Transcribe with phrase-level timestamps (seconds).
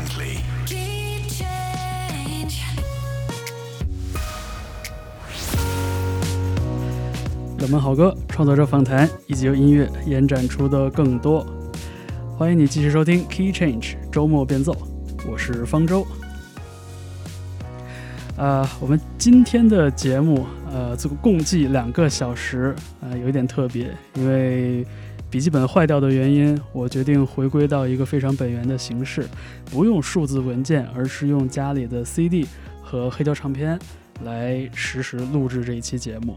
[0.00, 0.38] differently.
[0.66, 2.62] Key change.
[7.58, 11.46] 冷门好歌、创作者访谈以及由音乐延展出的更多。
[12.36, 14.74] 欢迎你继续收听 Key Change 周末变奏，
[15.30, 16.06] 我是方舟。
[18.36, 24.86] 呃，我们今天的节目，呃，这个共计两个小时，呃，有一点特别，因为
[25.30, 29.24] 笔记本坏掉的原因，我决定回归到一个非常本源的形式，
[29.66, 32.44] 不用数字文件，而是用家里的 CD
[32.82, 33.78] 和黑胶唱片
[34.24, 36.36] 来实时录制这一期节目。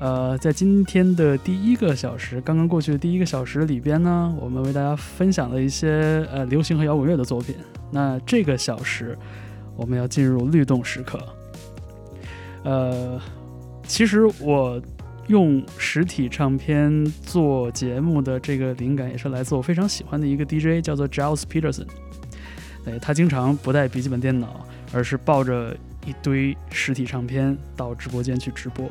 [0.00, 7.54] 呃，在今天的第一个小时，刚刚过去的第一个小时里边呢，我们为大家分享了一些呃流行和摇滚乐的作品。
[7.92, 9.16] 那这个小时，
[9.76, 11.18] 我们要进入律动时刻。
[12.64, 13.18] 呃，
[13.84, 14.82] 其实我
[15.28, 21.86] 用实体唱片做节目的这个灵感，也是来自我非常喜欢的一个 DJ，叫做 Giles Peterson。
[22.84, 28.88] 对他经常不带笔记本电脑，而是抱着一堆实体唱片到直播间去直播。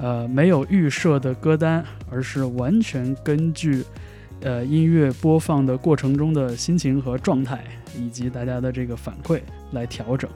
[0.00, 3.84] 呃，没有预设的歌单，而是完全根据
[4.40, 7.62] 呃音乐播放的过程中的心情和状态，
[7.96, 10.28] 以及大家的这个反馈来调整。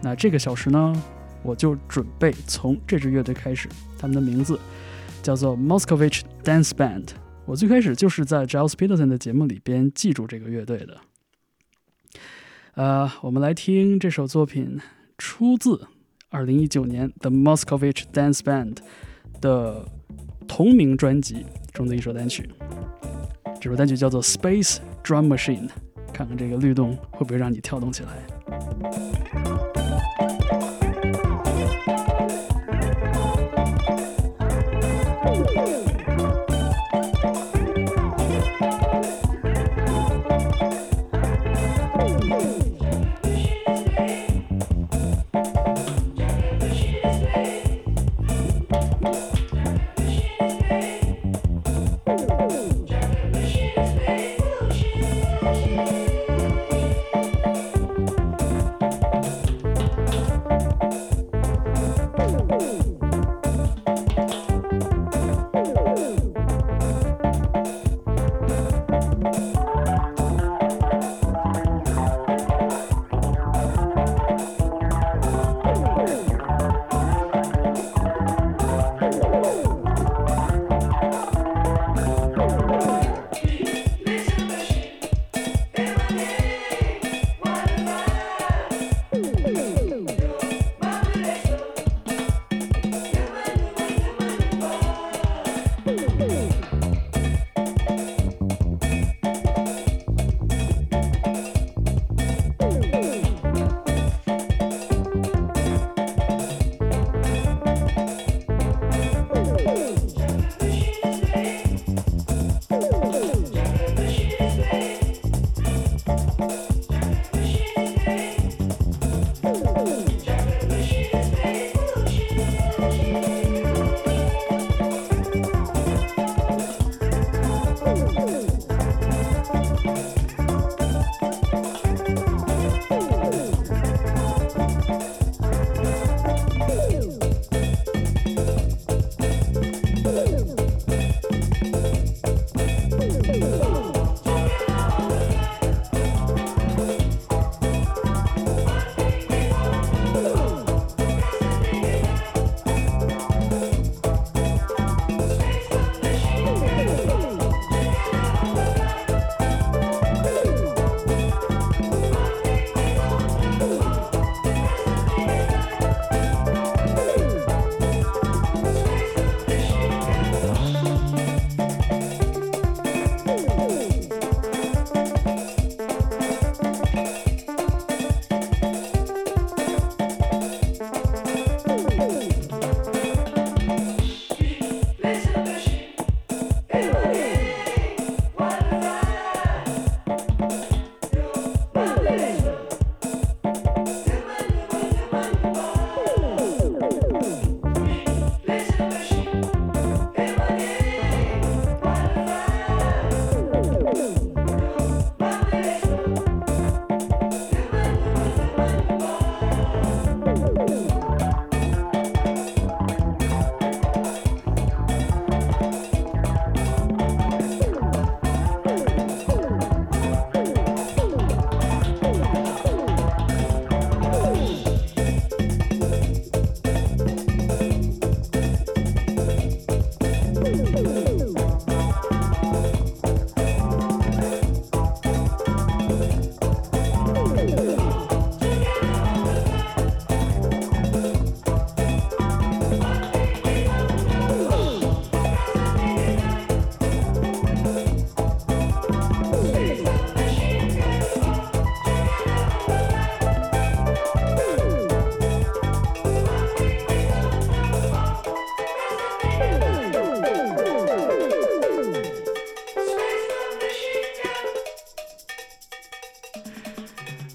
[0.00, 1.02] 那这个小时呢，
[1.42, 4.58] 我就准备从这支乐队开始，他们的名字
[5.22, 7.08] 叫做 Moscovich Dance Band。
[7.44, 10.96] 我最开始就是在 Giles Peterson 的节目里边记住这个乐队的。
[12.74, 14.80] 呃，我们来听这首作品，
[15.18, 15.88] 出自
[16.30, 18.76] 二零一九年 The Moscovich Dance Band
[19.40, 19.86] 的
[20.46, 22.48] 同名专辑中的一首单曲。
[23.60, 25.68] 这首单曲叫做 Space Drum Machine，
[26.12, 29.81] 看看这个律动会不会让你跳动起来。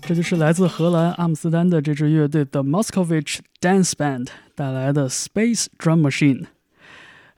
[0.07, 6.45] 这就是来自荷兰阿姆斯特丹的这支乐队 The Moscovich Dance Band 带来的 Space Drum Machine。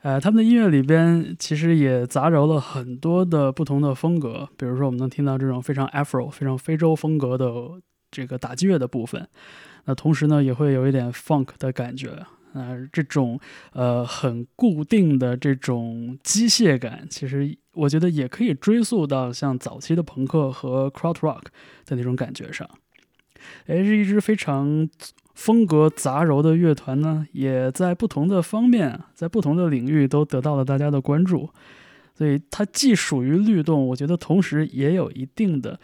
[0.02, 7.50] 呃，他们的音乐里边其实也杂糅了很多的不同的风格，比如说我们能听到这种非常 Afro、非常非洲风格的
[8.08, 9.26] 这个打击乐的部分，
[9.86, 12.24] 那同时呢也会有一点 Funk 的感觉。
[12.52, 13.40] 啊，这种
[13.72, 21.42] 呃很固定的这种机械感，其实我觉得也可以追溯到像早期的朋克和 Crowd Rock
[21.86, 22.68] 的那种感觉上。
[23.66, 24.88] 哎，是一支非常
[25.34, 31.48] 风格杂糅的乐团呢，也在不同的方面，在不同的领域都得到了大家的关注。
[32.14, 35.80] 所以它既属于律动，我觉得同时也有一定的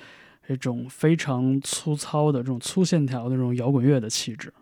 [0.46, 4.52] 这种非常粗糙的这种粗线条的这种摇滚乐的气质。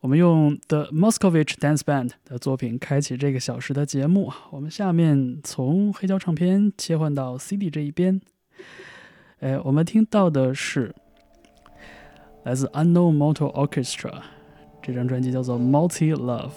[0.00, 4.32] 我们用 The Moscovich Dance Band 的作品开启这个小时的节目。
[4.50, 8.18] 我们下面从黑胶唱片切换到 CD 这一边。
[9.40, 10.94] 哎，我们听到的是
[12.44, 14.22] 来自 Unknown Motor Orchestra
[14.80, 16.48] 这张专辑叫做《Multi Love》，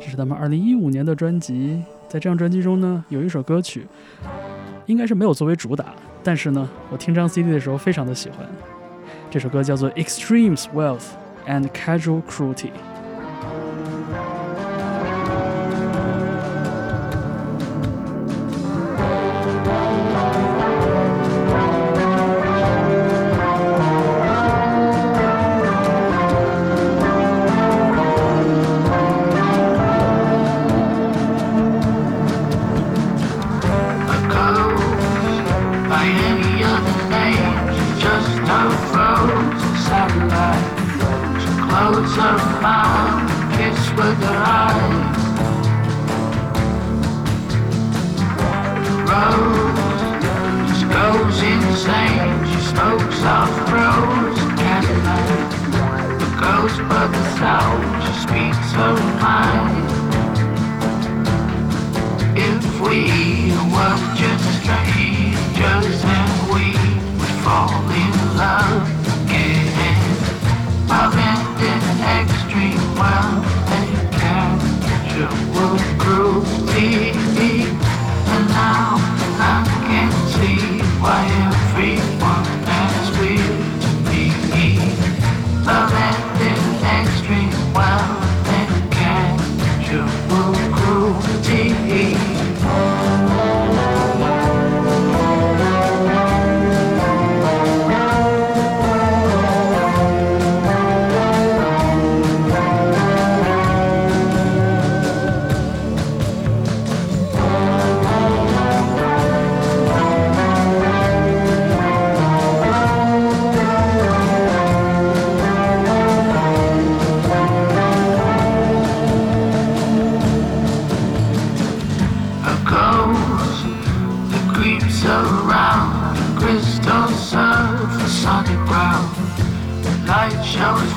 [0.00, 1.82] 这是他们2015年的专辑。
[2.08, 3.86] 在这张专辑中呢，有一首歌曲
[4.86, 5.94] 应该是没有作为主打，
[6.24, 8.48] 但是呢，我听这张 CD 的时候非常的喜欢。
[9.30, 10.98] 这首歌叫做《Extremes Wealth》。
[11.50, 12.72] And casual cruelty.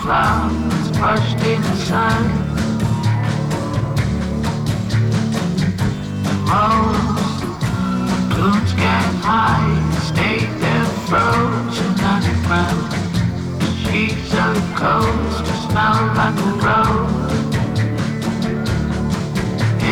[0.03, 2.23] Flowers brushed in The sun.
[6.49, 7.39] rose
[8.29, 9.71] blooms get high,
[10.11, 12.91] stay there frozen underground.
[13.61, 17.45] The sheets of the coast smell like a rose.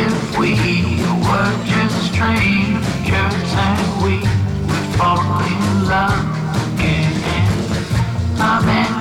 [0.03, 0.51] If we
[1.27, 4.15] were just strangers and we
[4.67, 6.27] would fall in love
[6.73, 7.13] again,
[8.39, 9.00] I'm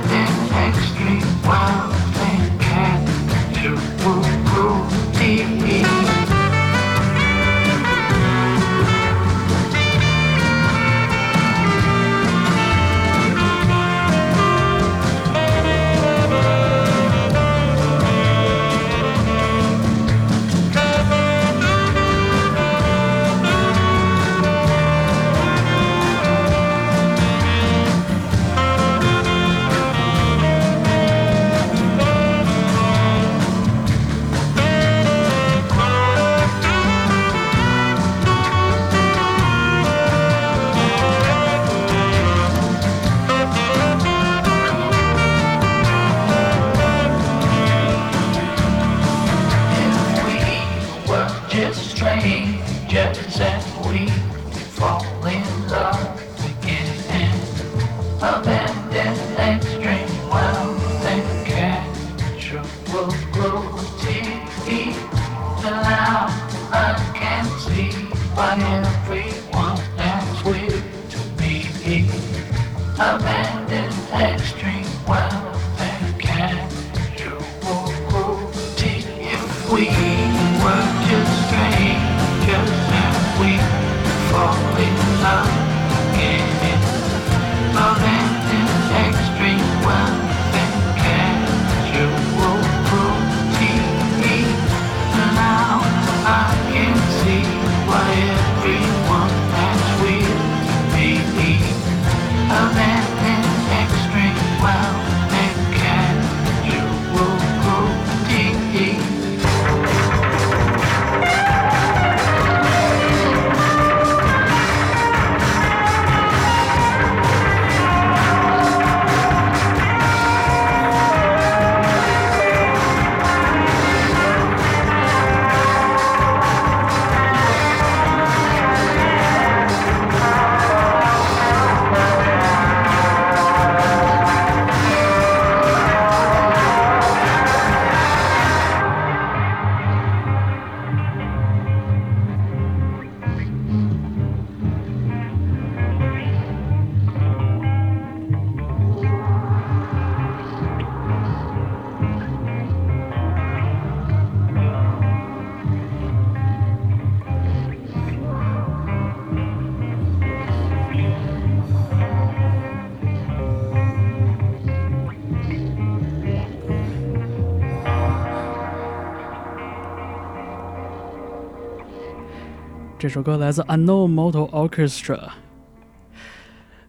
[173.01, 175.29] 这首歌来自 Unknown Motor Orchestra。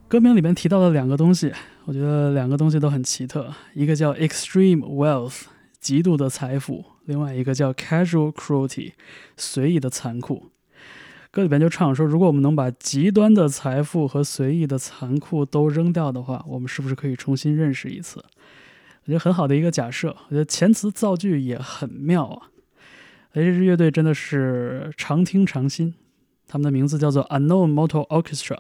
[0.09, 1.51] 歌名里面提到的两个东西，
[1.87, 5.45] 我觉得两个东西都很奇特，一个叫 extreme wealth，
[5.81, 8.93] 极度的财富；另外一个叫 casual cruelty，
[9.39, 10.51] 随意的残酷。
[11.31, 18.23] 歌里边就唱说，如果我们能把极端的财富和随意的残酷都扔掉的话，我们是不是可以重新认识一次？
[19.05, 20.15] 我觉得很好的一个假设。
[20.29, 22.49] 我觉得前词造句也很妙啊。
[23.31, 25.95] 哎，这支乐队真的是常听常新，
[26.53, 28.59] 他们的名字叫做 Unknown Motor Orchestra，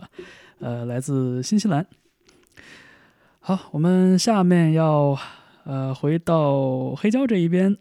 [0.60, 1.86] 呃，来自新西兰。
[3.40, 5.14] 好，我们下面要
[5.64, 7.76] 呃回到黑胶这一边，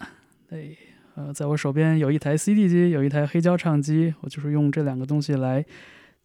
[0.49, 0.75] 哎，
[1.15, 5.65] 呃，在我手边有一台 CD 机，有一台黑胶唱机，我就是用这两个东西来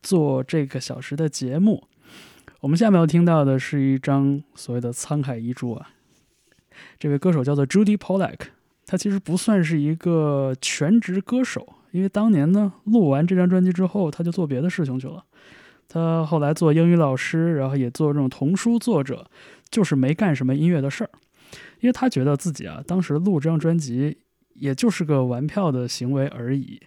[0.03, 1.85] 做这个小时的节目。
[2.59, 5.91] 我们下面要听到的是一张所谓的沧海遗珠啊，
[6.99, 8.49] 这位歌手叫做 Judy Pollack。
[8.85, 15.25] 他其实不算是一个全职歌手，因为当年呢录完这张专辑之后，他就做别的事情去了。
[15.89, 19.31] 他后来做英语老师，然后也做这种童书作者，
[19.71, 21.11] 就是没干什么音乐的事儿。
[21.81, 24.19] 因为他觉得自己啊，当时录这张专辑
[24.55, 26.81] 也就是个玩票的行为而已。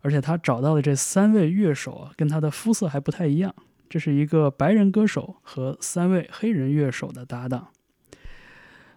[0.00, 3.54] 而且他找到的这三位乐手啊，跟他的肤色还不太一样，
[3.88, 7.68] 这是一个白人歌手和三位黑人乐手的搭档。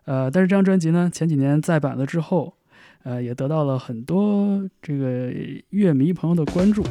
[0.06, 2.56] 呃，但是这张专辑呢，前几年再版了之后，
[3.06, 5.32] 呃，也得到了很多这个
[5.70, 6.84] 乐迷朋友的关注，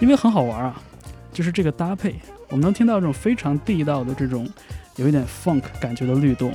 [0.00, 0.82] 因为很好玩啊，
[1.32, 2.16] 就是这个搭配，
[2.48, 4.48] 我们能听到这种非常地道的这种
[4.96, 6.52] 有一点 funk 感觉的律动，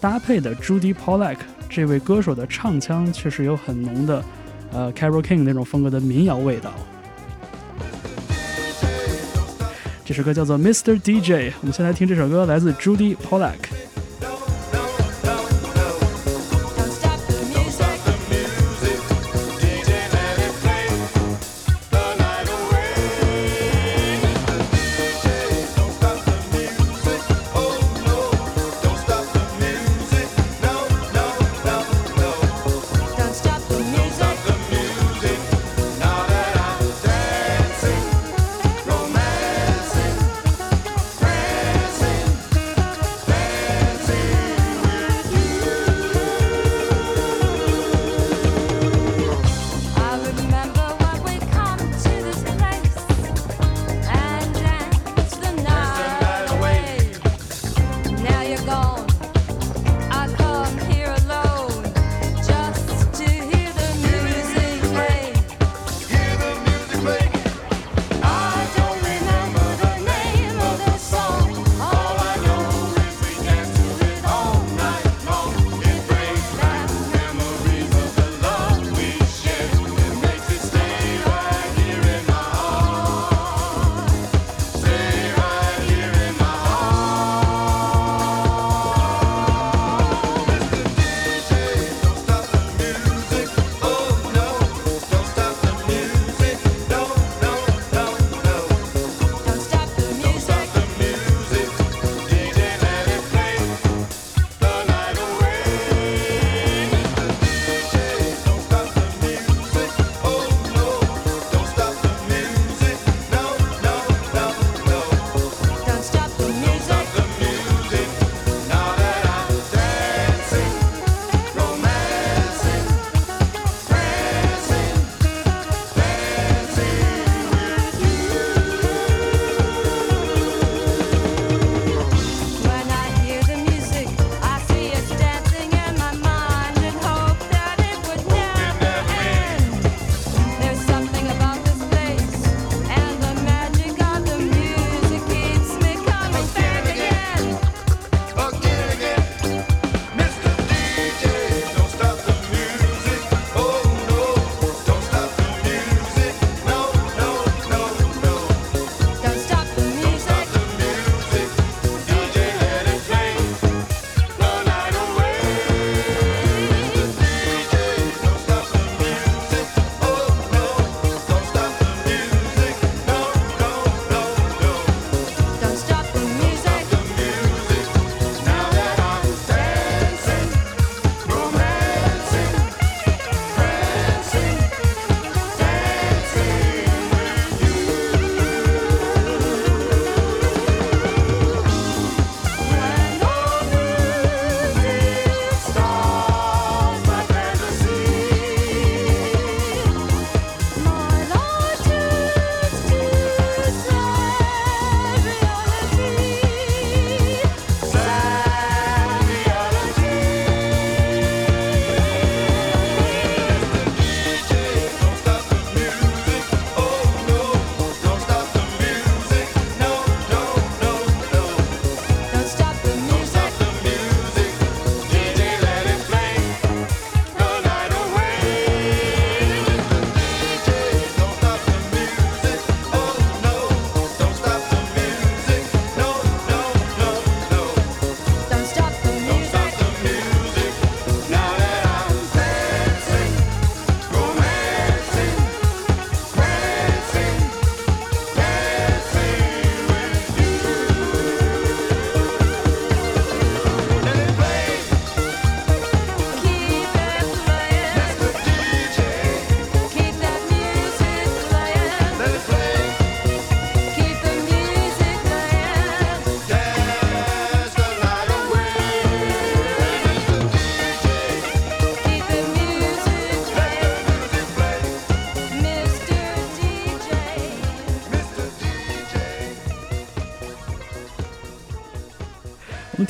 [0.00, 4.24] 搭配的 Judy Pollack 这位歌手的唱腔确实有很浓的
[4.72, 6.72] 呃 Carol King 那种风格的民谣味道。
[10.04, 10.96] 这首歌叫做 Mr.
[11.02, 13.75] DJ，我们先来听这首歌，来自 Judy Pollack。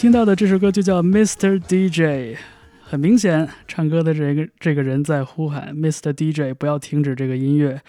[0.07, 1.61] 听到的这首歌就叫 Mr.
[1.67, 2.39] DJ，
[2.81, 6.15] 很明显，唱歌的这个这个人在呼喊 Mr.
[6.17, 7.83] DJ，不要停止这个音乐，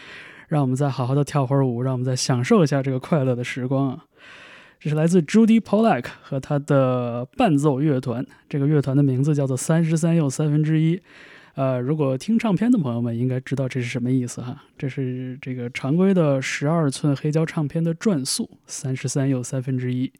[0.47, 4.05] 让我们再好好的跳会儿舞，让我们再享受一下这个快乐的时光啊！
[4.79, 10.99] 这是来自 Judy Pollack 和他的伴奏乐团，这个乐团的名字叫做三十三又三分之一。
[11.53, 20.11] 呃，如果听唱片的朋友们应该知道这是什么意思哈，这是这个常规的十二寸黑胶唱片的转速，三十三又三分之一。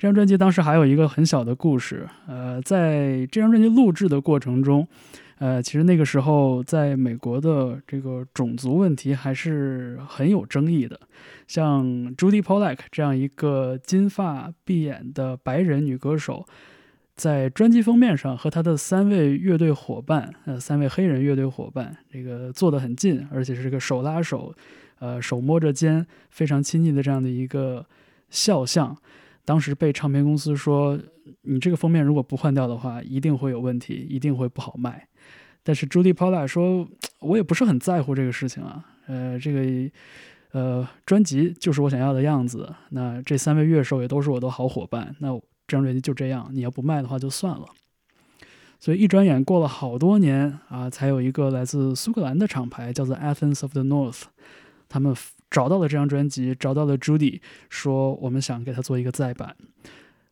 [0.00, 4.88] 这张专辑当时还有一个很小的故事，呃，在这张专辑录制的过程中，
[5.36, 10.98] 呃，其实那个时候在美国的这个种族问题还是很有争议的。
[11.46, 11.84] 像
[12.16, 16.46] Judy Pollack 这样一个金发碧眼的白人女歌手，
[17.14, 24.54] 在专辑封面上和她的三位乐队伙伴，呃，三位黑人乐队伙伴，这个坐得很近，而且是这个手拉手，
[24.98, 27.84] 呃，手摸着肩，非常亲近的这样的一个
[28.30, 28.96] 肖像。
[29.44, 30.98] 当时被唱片公司说，
[31.42, 35.08] 你这个封面如果不换掉的话，一定会有问题，一定会不好卖。
[35.62, 36.86] 但是朱迪·帕拉说，
[37.20, 38.84] 我也不是很在乎这个事情啊。
[39.06, 39.90] 呃，这个
[40.52, 42.72] 呃专辑就是我想要的样子。
[42.90, 45.16] 那这三位乐手也都是我的好伙伴。
[45.18, 45.28] 那
[45.66, 47.66] 这张专辑就这样，你要不卖的话就算了。
[48.78, 54.22] 所以一转眼过了好多年啊，才有一个来自苏格兰的厂牌叫做 Athens of the North，
[54.88, 55.16] 他们。
[55.50, 59.56] 找到了这张专辑，找到了 Judy，说我们想给他做一个再版。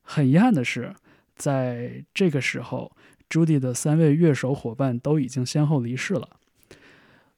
[0.02, 0.94] 很遗憾的是，
[1.34, 2.92] 在这个时候
[3.28, 6.28] ，Judy 的三位乐手伙伴都已经先后离世了。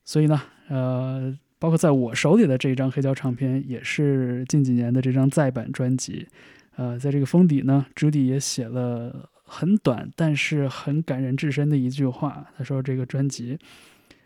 [0.04, 6.28] 所以呢，呃，包括在我手里的这一张黑胶唱片，也是近几年的这张再版专辑。
[6.76, 12.46] 呃，在这个封底呢，Judy 也写了很短但是很感人至深的一句话。
[12.56, 13.58] 他说：“这个专辑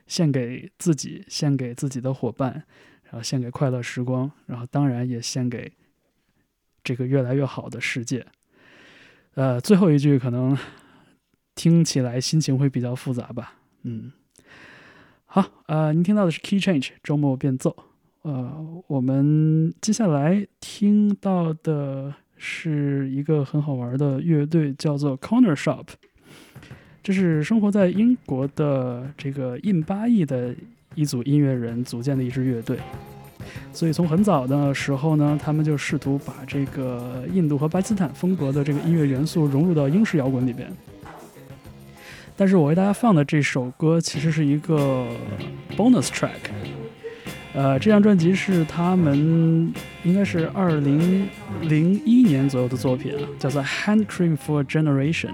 [0.06, 2.64] 献给自己，献给自己的伙伴。”
[3.14, 5.70] 然后献给快乐时光，然后当然也献给
[6.82, 8.26] 这个越来越好的世界。
[9.34, 10.58] 呃，最后一句可能
[11.54, 13.54] 听起来心情会比较复杂吧。
[13.84, 14.10] 嗯，
[15.26, 17.76] 好，呃，您听到的是 Key Change 周末变奏。
[18.22, 25.86] 呃，我们接下来听到的是一个很好玩的乐队，叫做 Corner Shop。
[27.00, 30.56] 这是生活在英国的这个印巴裔的。
[30.94, 32.78] 一组音乐人组建的一支乐队，
[33.72, 40.70] 所以从很早的时候呢，他们就试图把这个印度和巴基斯坦风格的这个音乐元素融入到英式摇滚里边。
[42.36, 45.06] 但是我为大家放的这首歌其实是一个
[45.76, 46.30] bonus track，
[47.52, 51.28] 呃，这张专辑是他们应该是二零
[51.62, 55.28] 零一年左右的作品，叫做《Hand Cream for Generation》。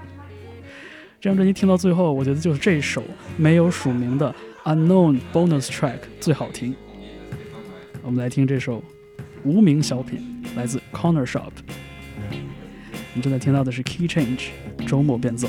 [1.19, 3.03] 这张专辑听到最后，我觉得就是这首
[3.35, 4.33] 没有署名的。
[4.63, 6.75] Unknown bonus track 最好听，
[8.03, 8.83] 我们来听这首
[9.43, 11.51] 无名小品，来自 Corner Shop。
[13.15, 14.49] 你正在听到的是 Key Change
[14.85, 15.47] 周末变奏。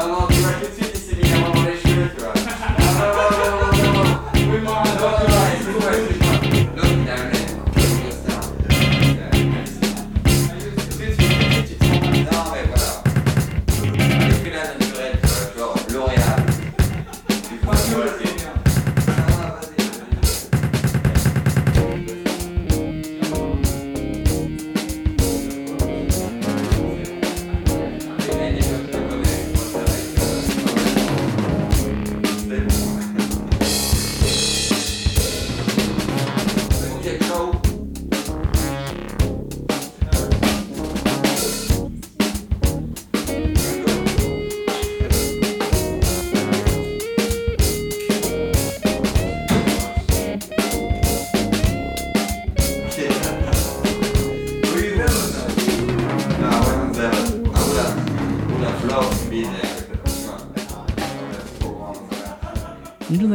[0.00, 0.89] How long do you.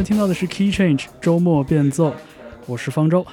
[0.05, 2.13] 听到的是 Key Change 周末变奏，
[2.67, 3.25] 我是方舟。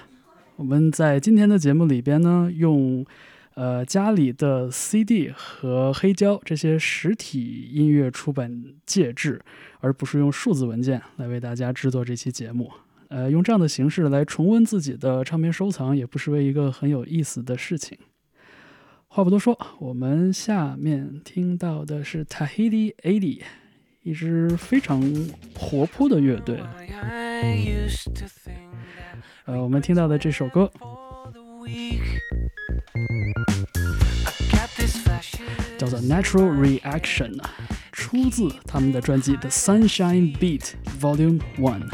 [0.56, 3.04] 我们在今天的节目里边呢，用
[3.52, 9.42] 呃家里的 CD 和黑胶这些实体音乐出版介质，
[9.80, 12.70] 而不是用数字文件来为大家制作这期节目。
[13.08, 17.98] 呃，用这样的形式来重温自己的唱片收藏，也不失为一个很有意思的事情。
[19.08, 23.42] 话不多说，我们下面听到的是 Tahiti Eighty，
[24.02, 25.00] 一支非常
[25.54, 26.60] 活泼的乐队。
[29.44, 30.70] 呃，我们听到的这首歌
[35.78, 37.36] 叫做《Natural Reaction》，
[37.92, 41.88] 出自他们的专辑《The Sunshine Beat Volume One》。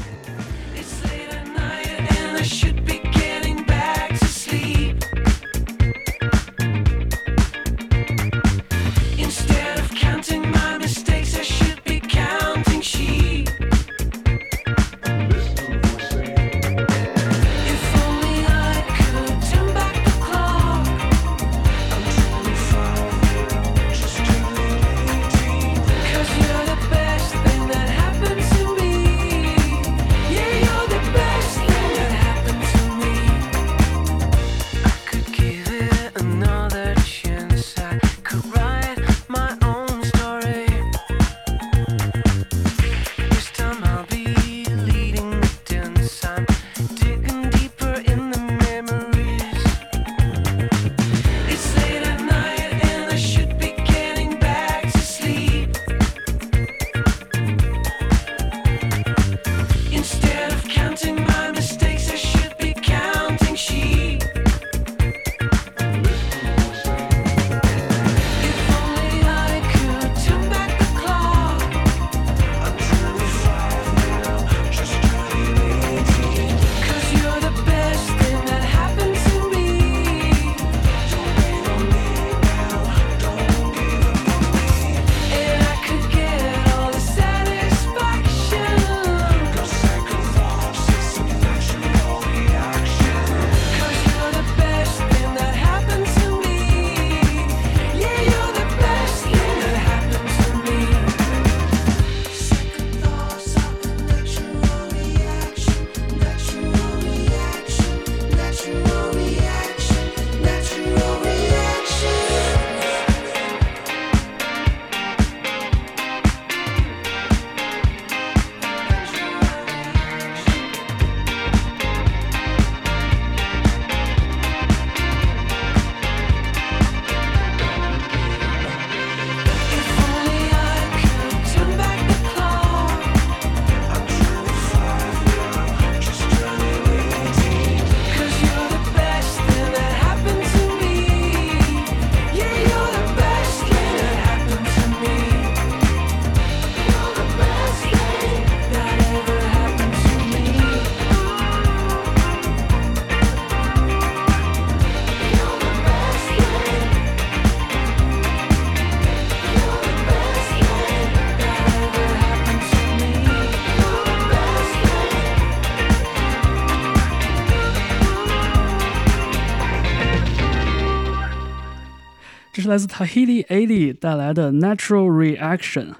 [172.68, 175.94] 来自 Tahiti Eighty 带来的 Natural Reaction。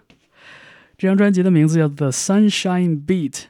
[0.97, 3.45] 这张专辑的名字叫 The Sunshine Beat。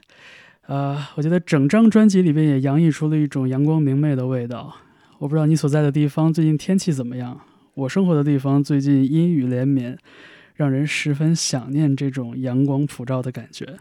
[0.66, 4.76] 呃，我觉得整张专辑里边也洋溢出了一种阳光明媚的味道。
[5.18, 7.40] 我不知道你所在的地方最近天气怎么样？
[7.74, 9.96] 我生活的地方最近阴雨连绵，
[10.54, 13.78] 让人十分想念这种阳光普照的感觉。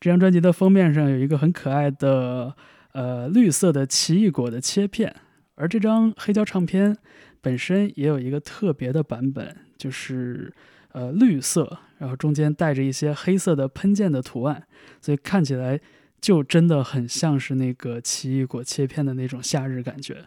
[0.00, 2.54] 这张专辑的封面上有一个很可爱的
[2.92, 5.14] 呃绿色的奇异果的切片，
[5.54, 6.96] 而这张黑胶唱片
[7.44, 10.50] 本身也有一个特别的版本，就是
[10.92, 14.66] 呃绿色，然后中间带着一些黑色的喷溅的图案，
[15.02, 15.78] 所以看起来
[16.22, 20.24] 就真的很像是那个奇异果切片的那种夏日感觉，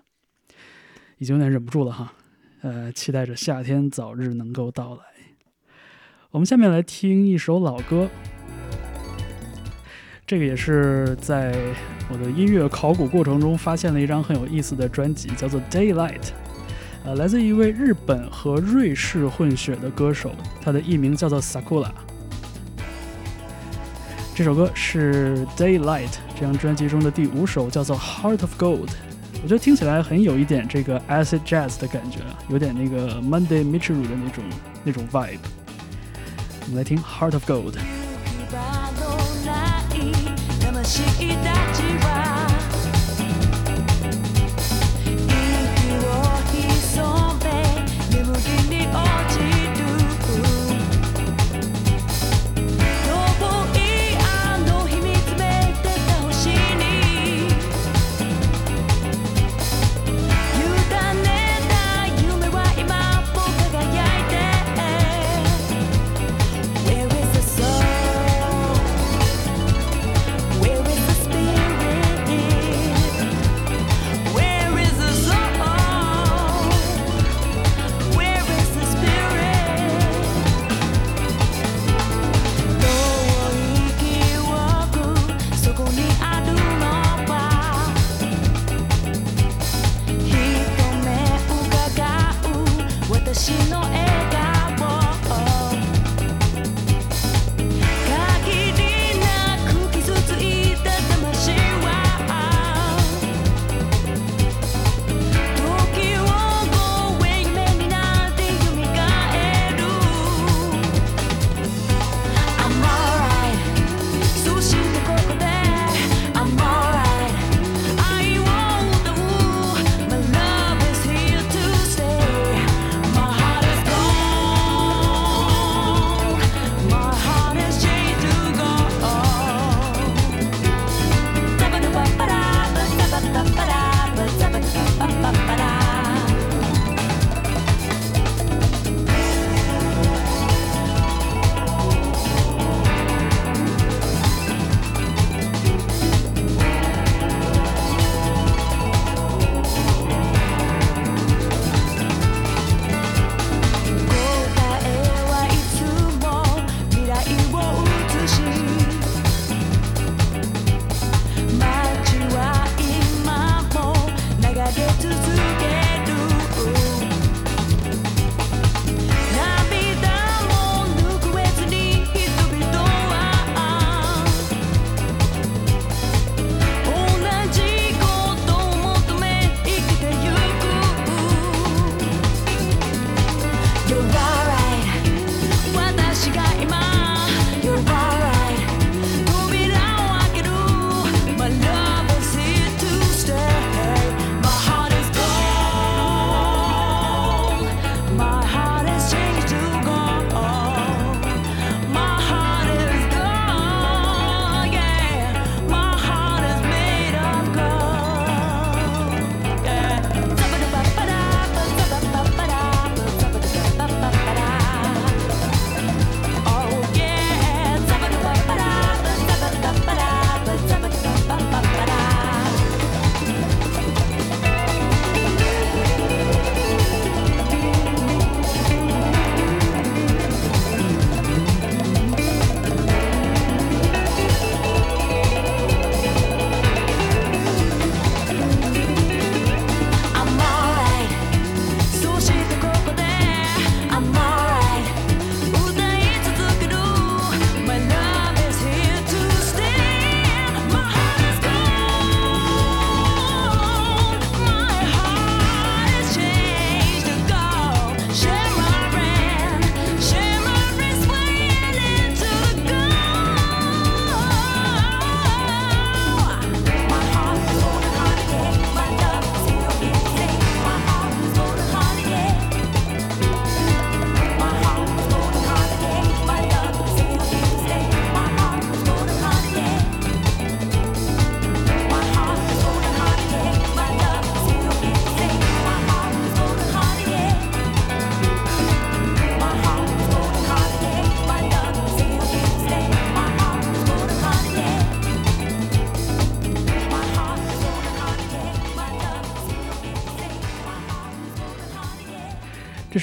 [1.17, 2.13] 已经有点忍不住了哈，
[2.62, 5.01] 呃，期待着夏天早日能够到来。
[6.30, 8.08] 我们下面来听一首老歌，
[10.27, 11.51] 这个也是在
[12.12, 16.21] 我的音乐考古过程中发现了一张很有意思的专辑，叫做《Daylight》。
[17.07, 21.87] 呃，来自一位日本和瑞士混血的歌手，他的艺名叫做 Sakura。
[24.35, 28.87] 这首歌是《Daylight》这张专辑中的第五首，叫做《Heart of Gold》。
[29.41, 34.43] 我觉得听起来很有一点这个 acid jazz 的感觉，有点那个 Monday Mitchell 的那种
[34.83, 35.39] 那种 vibe。
[36.63, 37.71] 我们来听《Heart of Gold》。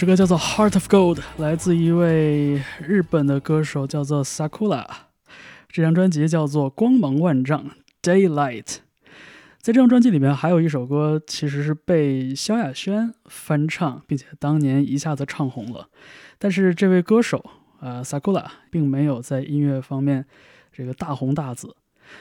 [0.04, 4.84] 这个叫做 heart of gold 来自一位日本的歌手叫做 sakura
[5.66, 7.70] 这张专辑叫做光芒万丈
[8.02, 8.80] daylight
[9.62, 15.88] 在这张专辑里面还有一首歌其实是被萧亚轩翻唱并且当年一下子唱红了。
[16.38, 17.42] 但是这位歌手
[17.80, 20.26] 呃 sakura 并没有在音乐方面
[20.70, 21.74] 这个大红大紫。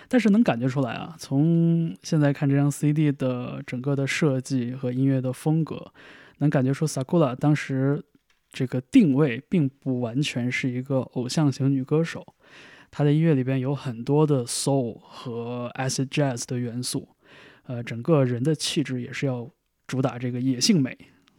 [0.08, 5.92] 但是能感觉出来啊从现在看这张 cd 的整个的设计和音乐的风格
[6.44, 8.04] 能感觉出 Sakura 当时
[8.52, 12.36] 这个定位并不完全是一个偶像型女歌手，
[12.92, 17.08] 她的音乐里边有很多的 soul 和 acid jazz 的元素，
[17.66, 19.50] 呃，整个人的气质也是要
[19.88, 20.96] 主打这个野性美。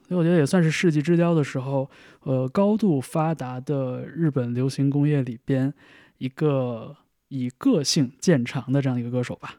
[0.09, 1.89] 所以我觉得也算是世纪之交的时候，
[2.23, 5.73] 呃，高度发达的日本流行工业里边，
[6.19, 6.97] 一个
[7.29, 9.57] 以个性见长的这样一个歌手吧。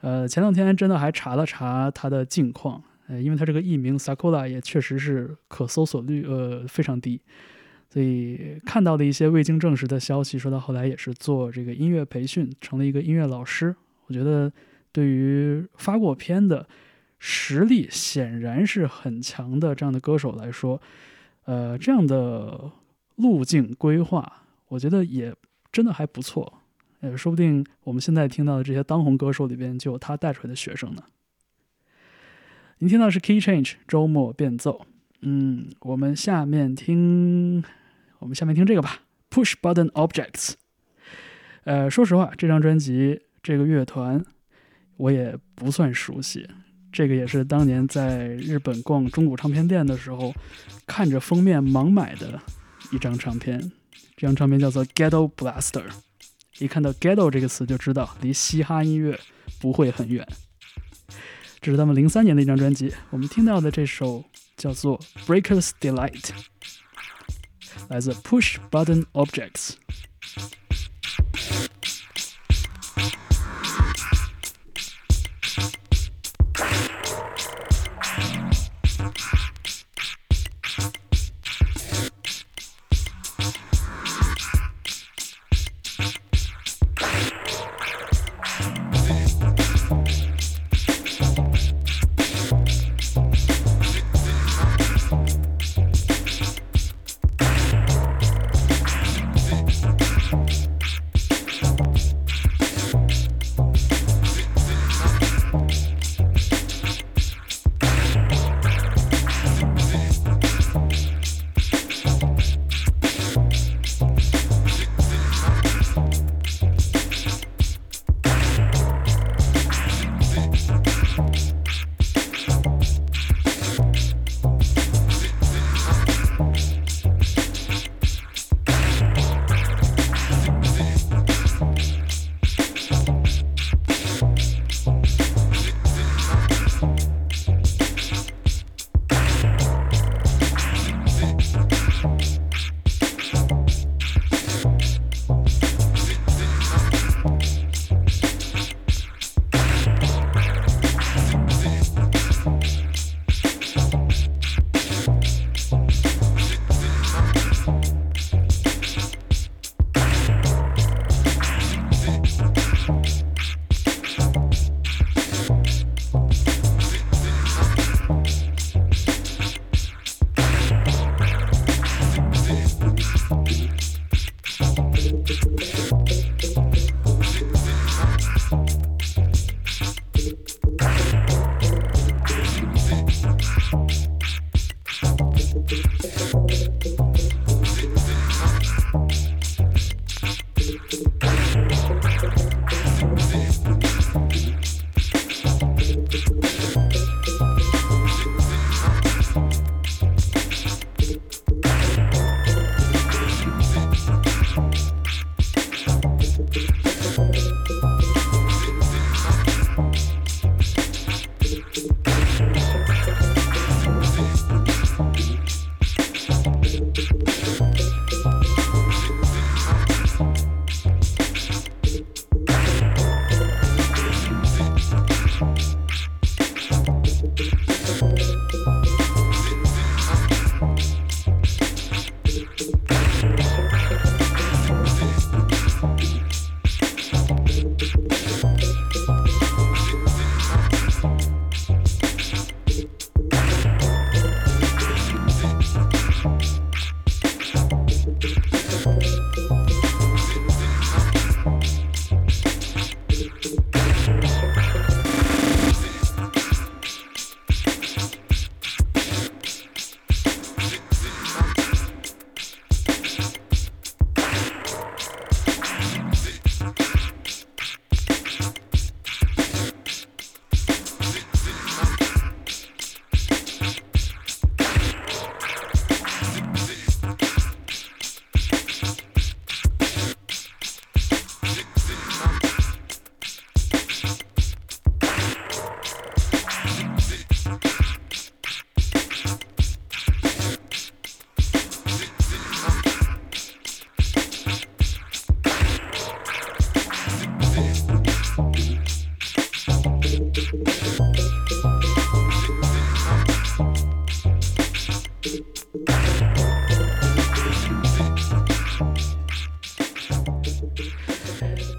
[0.00, 7.20] 呃，前两天真的还查了查他的近况，呃，因为他这个艺名 Sakura 也确实是可搜索率呃非常低。
[7.88, 13.74] 所以看到的一些未经证实的消息，说到后来也是做这个音乐培训，成了一个音乐老师。
[14.06, 14.52] 我觉得
[14.92, 16.68] 对于发过片的
[17.18, 20.80] 实力显然是很强的这样的歌手来说，
[21.44, 22.70] 呃，这样的
[23.14, 25.34] 路径规划，我觉得也
[25.70, 26.60] 真的还不错。
[27.00, 31.02] 呃，说不定我们现在听到的这些当红歌手里边，就有他带出来的学生呢。
[32.78, 34.84] 您听到是 Key Change 周末变奏，
[35.22, 37.64] 嗯，我们下面听。
[38.18, 39.00] 我们下面听这个吧
[39.30, 40.52] ，Push Button Objects。
[41.64, 44.22] 呃，说实话，这张专辑这个乐团
[44.98, 46.46] 我也不算熟悉。
[46.92, 50.34] 这个也是当年在日本逛中古唱片店的时候，
[50.86, 52.38] 看着封面盲买的
[52.92, 53.58] 一张唱片。
[54.16, 55.84] 这张唱片叫做 Ghetto Blaster。
[56.58, 59.18] 一看到 Ghetto 这个词，就知道离嘻哈音乐
[59.58, 60.26] 不会很远。
[61.66, 62.94] 这是他们零三年的一张专辑。
[63.10, 64.22] 我们听到的这首
[64.56, 64.96] 叫做
[65.26, 66.30] Breakers Delight。
[67.88, 69.72] 来自 Push Button Objects。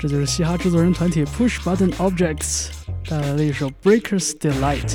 [0.08, 2.68] 这就是嘻哈制作人团体 Push Button Objects
[3.10, 4.94] 带来的一首 Breakers Delight，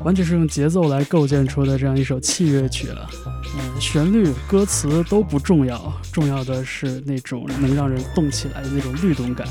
[0.00, 3.06] 完全是用节奏来构建出的这样一首器乐曲了。
[3.58, 9.46] 嗯，旋律、歌词都不重要，重要的是那种能让人动起来的那种律动感。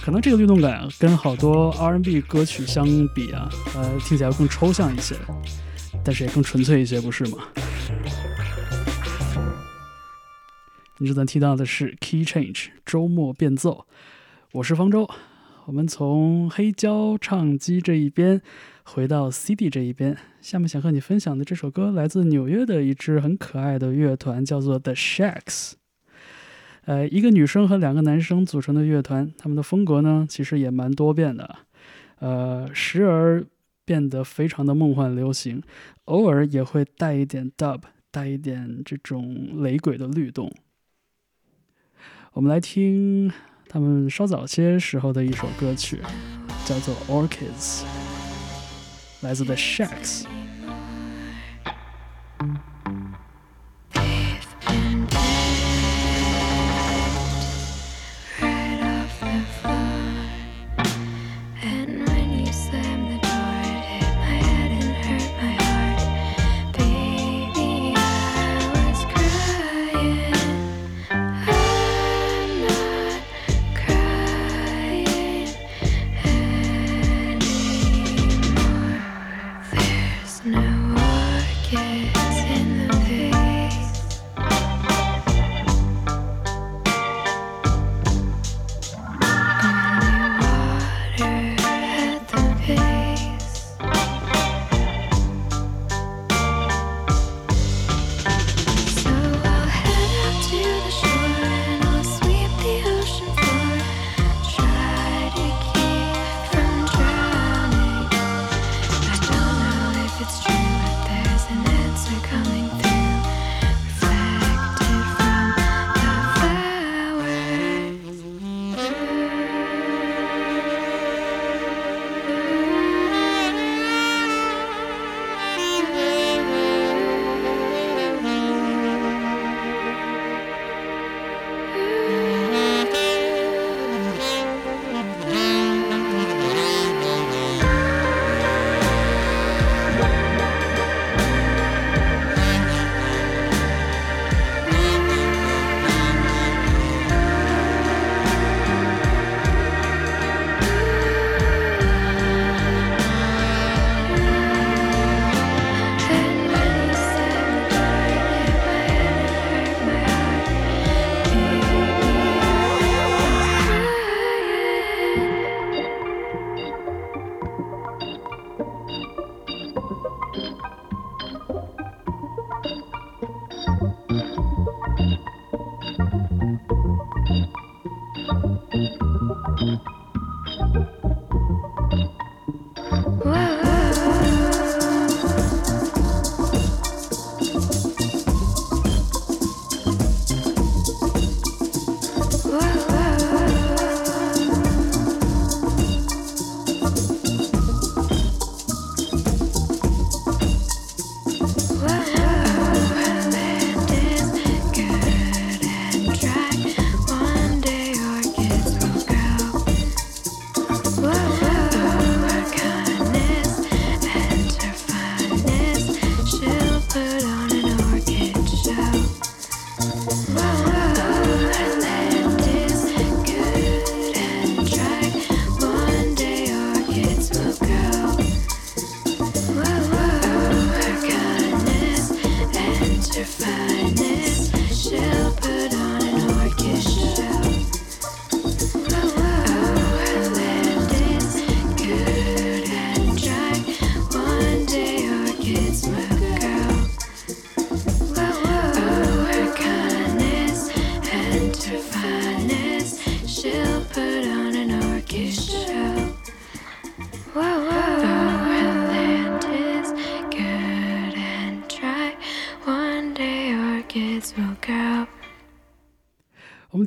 [0.00, 5.16] 可能这个律动感跟好多 R&B 歌曲相比啊，呃，听起来更抽象一些，
[6.04, 7.38] 但是也更纯粹一些，不是吗？
[11.02, 13.86] 你正在听到的是 Key Change 周末变奏，
[14.52, 15.08] 我是方舟。
[15.64, 18.42] 我们从黑胶唱机这一边
[18.84, 25.72] 回到 CD 这一边，下面想和你分享的这首歌来自纽约的一支很可爱的乐团，叫做 The Shacks。
[26.84, 31.60] 呃，一个女生和两个男生组成的乐团，他们的风格呢，其实也蛮多变的。
[32.18, 33.42] 呃，时而
[33.86, 35.62] 变得非常的梦幻流行，
[36.04, 37.80] 偶尔也会带一点 dub，
[38.10, 40.52] 带一点这种雷鬼的律动。
[42.32, 43.30] 我们来听
[43.68, 46.00] 他们稍早些时候的一首歌曲，
[46.64, 47.80] 叫做《Orchids》，
[49.22, 50.26] 来自 The Shacks。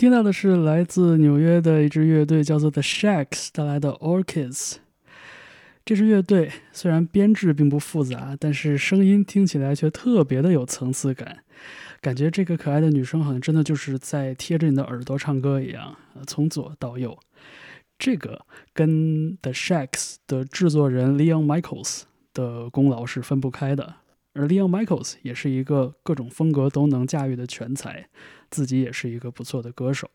[0.04, 4.76] 听到的是来自纽约的一支乐队，叫做 The Shacks 带来的 Orchids。
[5.86, 11.38] 这支乐队虽然编制并不复杂，但是声音听起来却特别的有层次感，
[12.02, 15.96] 感觉这个可爱的女生好像真的就是在贴着你的耳朵唱歌一样，
[16.28, 17.18] 从左到右。
[17.98, 22.02] 这个跟 The Shacks 的制作人 Leon Michaels
[22.34, 23.96] 的功劳是分不开的，
[24.34, 28.10] 而 Leon Michaels 也是一个各种风格都能驾驭的全才，
[28.50, 30.10] 自己也是一个不错的歌手。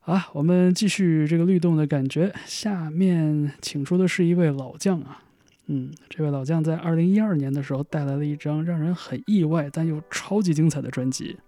[0.00, 2.34] 啊，我们继续这个律动的感觉。
[2.44, 5.22] 下面请出的是一位老将啊，
[5.66, 11.38] 嗯，这位老将在二零一二年的时候带来了一张让人很意外但又超级精彩的专辑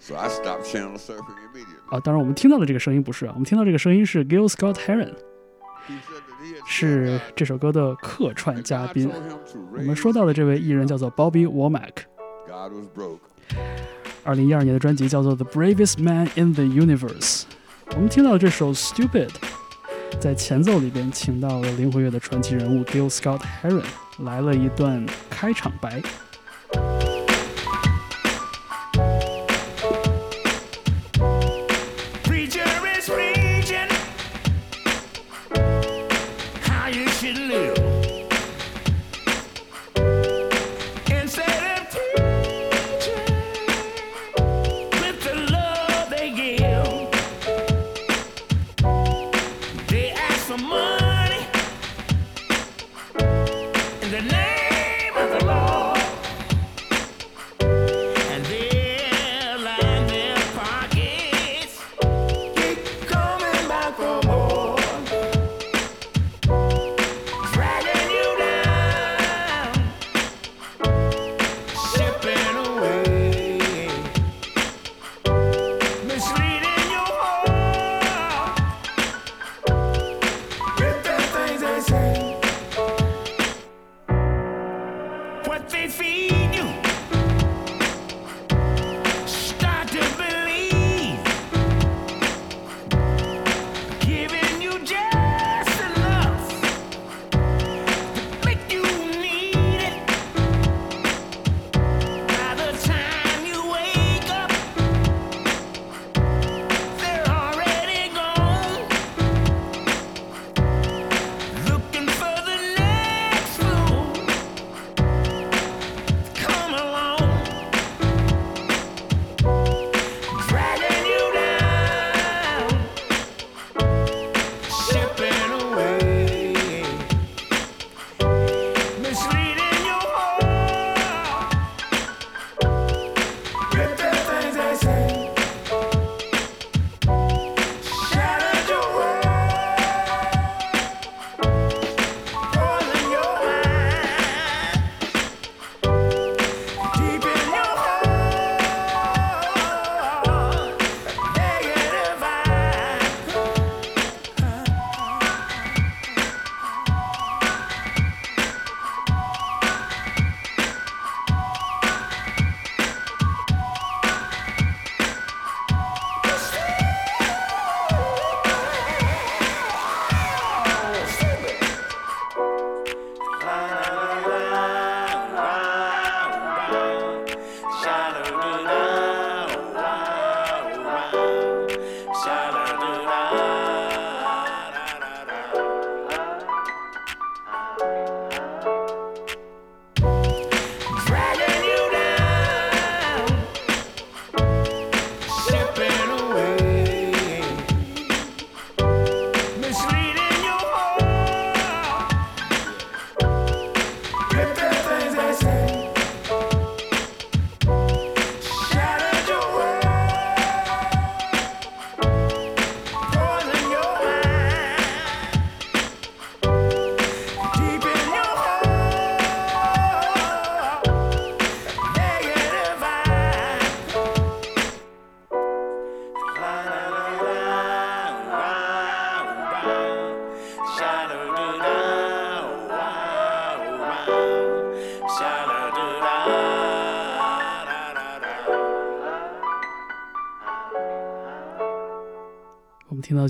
[0.00, 1.94] So I stopped channel surfing immediately.
[1.94, 2.00] 啊。
[2.00, 5.14] 当然，我们听到的这个声音不是啊，我们听到这个声音是 Gil Scott Heron，
[6.66, 9.10] 是这首歌的客串嘉宾。
[9.76, 12.04] 我们说到的这位艺人叫做 Bobby Womack。
[14.24, 17.40] 二零一二年的专辑叫做《The Bravest Man in the Universe》。
[17.94, 19.28] 我们听到这首《Stupid》，
[20.20, 23.84] 在前奏里边请到了灵魂乐的传奇人物 Gil Scott Heron
[24.20, 26.00] 来了一段开场白。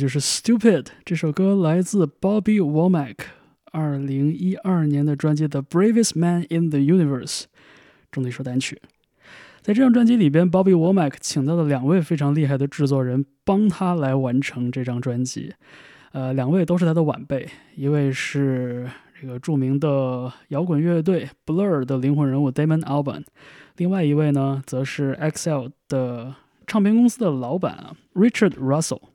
[0.03, 3.19] 就是《Stupid》这首歌，来自 Bobby Womack
[3.71, 7.43] 二零一二年的专辑《The Bravest Man in the Universe》
[8.11, 8.83] 中的一首单曲。
[9.61, 15.55] 在这张专辑里边，Bobby Womack 请到了两位非常厉害的制作人，帮他来完成这张专辑。
[16.11, 18.91] 呃，两位都是他的晚辈，一位是
[19.21, 23.23] 这个著名的摇滚乐队 Blur 的灵魂人物 Damon Albarn，
[23.77, 26.35] 另外一位呢，则是 XL 的
[26.67, 29.12] 唱片公司的老板 Richard Russell。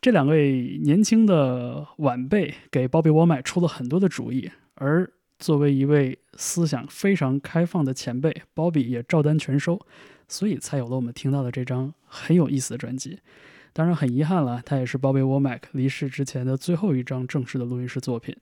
[0.00, 9.80] 这两位年轻的晚辈给 Bobby Womack 出了很多的主意，而作为一位思想非常开放的前辈，Bobby 也照单全收，
[10.28, 13.18] 所以才有了我们听到的这张很有意思的专辑。
[13.72, 18.36] 当然很遗憾了，它也是 Bobby Womack 离世之前的最后一张正式的录音室作品。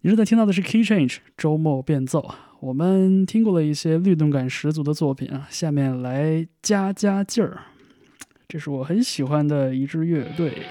[0.00, 2.34] 你正在听到的是 Key Change 周末变奏。
[2.60, 7.62] 我们听过了一些律动感十足的作品啊，下面来加加劲儿。
[8.46, 10.62] 这是我很喜欢的一支乐队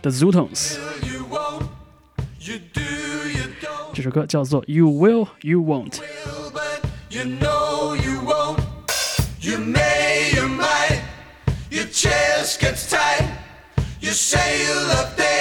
[0.00, 0.78] ，The Zootons。
[1.14, 1.62] 这首歌叫做
[2.40, 2.80] you do,
[3.28, 6.00] you don't 这首歌叫做 You Will, You Won't。
[6.00, 6.82] will, but
[14.04, 15.31] you say you love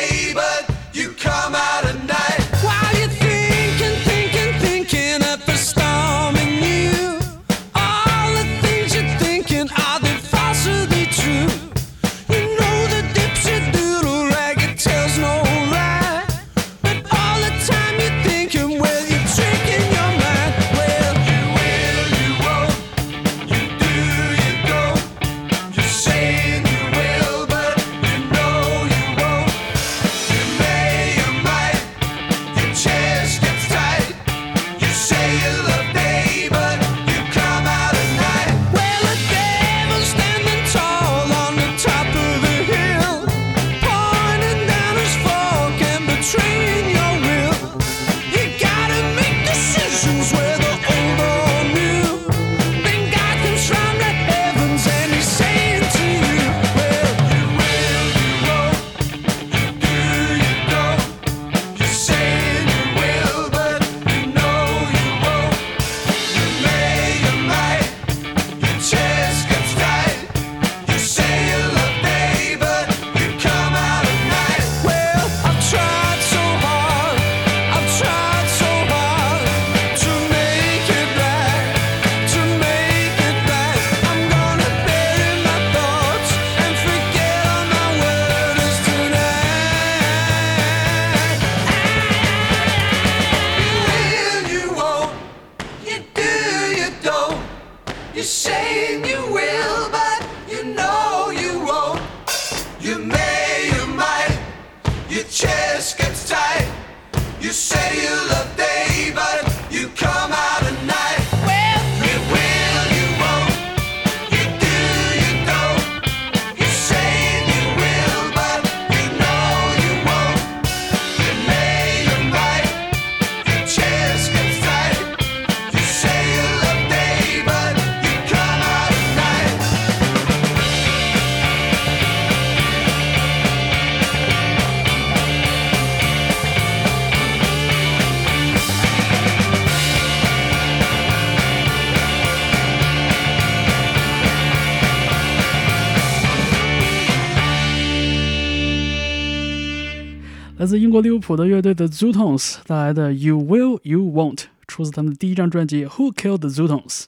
[151.22, 157.03] 自英国利物浦的乐队 The Zootons 带来的 You Will You Won't，出自他们的第一张专辑《Who Killed the Zootons》。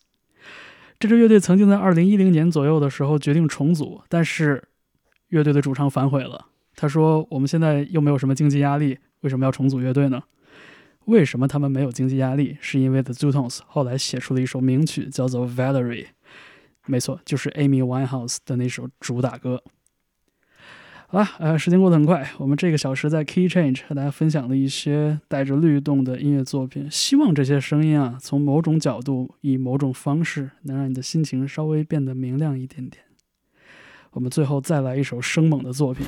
[1.00, 4.64] 这支乐队曾经在2010年左右的时候决定重组，但是
[5.30, 6.46] 乐队的主唱反悔了。
[6.76, 10.22] 他说：“我们现在又没有什么经济压力，为什么要重组乐队呢？”
[11.06, 12.58] 为什么他们没有经济压力？
[12.62, 16.06] 是因为 The Zootons 后来写出了一首名曲，叫做《Valerie》，
[16.86, 19.62] 没错，就是 Amy Winehouse 的那首主打歌。
[21.14, 33.04] 好了，呃，时间过得很快，我们这个小时在 Key Change 和大家分享了一些带着律动的音乐作品，希望这些声音啊，从某种角度，以某种方式，能让你的心情稍微变得明亮一点点。
[34.14, 36.04] 我们最后再来一首生猛的作品，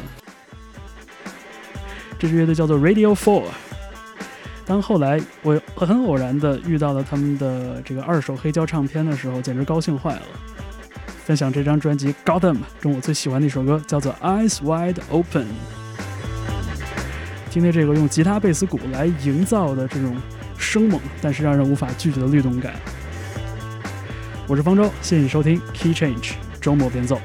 [2.17, 3.43] 这支乐队叫做 Radio Four。
[4.65, 10.21] 当后来我很偶然的遇到了他们的这个二手黑胶唱片的时候，简直高兴坏了。
[11.25, 15.43] 分享这张专辑《Gotham》中我最喜欢的一首歌，叫做《Eyes Wide Open》。
[17.49, 20.15] 听听这个用吉他、贝斯、鼓来营造的这种
[20.55, 22.75] 生猛但是让人无法拒绝的律动感。
[24.47, 27.19] 我是方舟，谢谢你收听 Key Change 周末变奏。